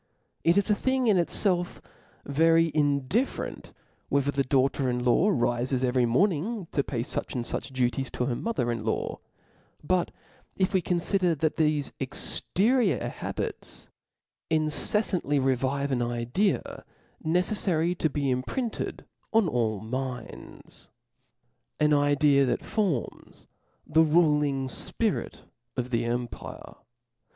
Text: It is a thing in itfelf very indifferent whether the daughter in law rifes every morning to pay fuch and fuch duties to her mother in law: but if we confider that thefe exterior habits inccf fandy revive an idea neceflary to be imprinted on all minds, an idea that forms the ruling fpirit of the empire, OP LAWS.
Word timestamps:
It 0.43 0.57
is 0.57 0.67
a 0.71 0.73
thing 0.73 1.05
in 1.05 1.17
itfelf 1.17 1.79
very 2.25 2.71
indifferent 2.73 3.71
whether 4.09 4.31
the 4.31 4.43
daughter 4.43 4.89
in 4.89 5.03
law 5.03 5.29
rifes 5.29 5.83
every 5.83 6.07
morning 6.07 6.65
to 6.71 6.83
pay 6.83 7.01
fuch 7.01 7.35
and 7.35 7.45
fuch 7.45 7.71
duties 7.71 8.09
to 8.13 8.25
her 8.25 8.35
mother 8.35 8.71
in 8.71 8.83
law: 8.83 9.19
but 9.83 10.09
if 10.55 10.73
we 10.73 10.81
confider 10.81 11.37
that 11.37 11.57
thefe 11.57 11.91
exterior 11.99 13.09
habits 13.09 13.89
inccf 14.49 15.21
fandy 15.21 15.39
revive 15.45 15.91
an 15.91 16.01
idea 16.01 16.83
neceflary 17.23 17.95
to 17.99 18.09
be 18.09 18.31
imprinted 18.31 19.05
on 19.31 19.47
all 19.47 19.81
minds, 19.81 20.89
an 21.79 21.93
idea 21.93 22.43
that 22.47 22.65
forms 22.65 23.45
the 23.85 24.01
ruling 24.03 24.67
fpirit 24.67 25.41
of 25.77 25.91
the 25.91 26.05
empire, 26.05 26.57
OP 26.69 26.75
LAWS. 26.77 26.85